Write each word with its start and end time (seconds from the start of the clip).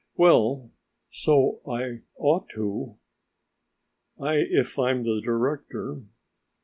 "Well 0.17 0.71
so 1.11 1.61
I 1.69 2.01
ought 2.17 2.49
to, 2.55 2.97
if 4.19 4.79
I'm 4.79 5.03
the 5.03 5.21
director." 5.23 6.01